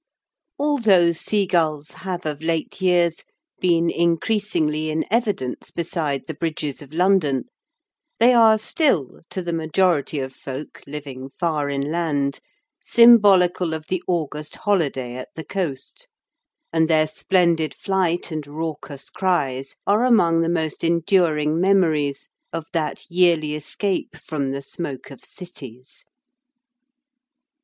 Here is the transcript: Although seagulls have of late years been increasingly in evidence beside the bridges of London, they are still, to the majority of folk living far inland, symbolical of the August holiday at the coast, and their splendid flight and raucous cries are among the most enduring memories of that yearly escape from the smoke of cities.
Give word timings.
Although 0.57 1.11
seagulls 1.11 1.91
have 1.91 2.25
of 2.25 2.41
late 2.41 2.81
years 2.81 3.23
been 3.59 3.87
increasingly 3.91 4.89
in 4.89 5.05
evidence 5.11 5.69
beside 5.69 6.25
the 6.25 6.33
bridges 6.33 6.81
of 6.81 6.91
London, 6.91 7.43
they 8.17 8.33
are 8.33 8.57
still, 8.57 9.21
to 9.29 9.43
the 9.43 9.53
majority 9.53 10.17
of 10.17 10.33
folk 10.33 10.81
living 10.87 11.29
far 11.39 11.69
inland, 11.69 12.39
symbolical 12.81 13.75
of 13.75 13.85
the 13.89 14.01
August 14.07 14.55
holiday 14.55 15.13
at 15.13 15.29
the 15.35 15.45
coast, 15.45 16.07
and 16.73 16.89
their 16.89 17.05
splendid 17.05 17.75
flight 17.75 18.31
and 18.31 18.47
raucous 18.47 19.07
cries 19.11 19.75
are 19.85 20.03
among 20.03 20.41
the 20.41 20.49
most 20.49 20.83
enduring 20.83 21.61
memories 21.61 22.27
of 22.51 22.65
that 22.73 23.05
yearly 23.07 23.53
escape 23.53 24.17
from 24.17 24.49
the 24.49 24.63
smoke 24.63 25.11
of 25.11 25.23
cities. 25.23 26.05